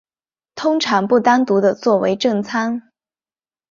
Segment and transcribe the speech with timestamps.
[0.55, 2.89] 通常不单独地作为正餐。